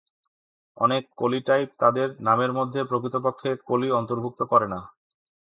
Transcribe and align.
অনেক 0.77 1.03
কলি 1.17 1.39
টাইপ 1.41 1.69
তাদের 1.79 2.07
নামের 2.19 2.51
মধ্যে 2.53 2.79
প্রকৃতপক্ষে 2.83 3.49
"কলি" 3.67 3.89
অন্তর্ভুক্ত 3.91 4.41
করে 4.43 4.67
না। 4.67 4.79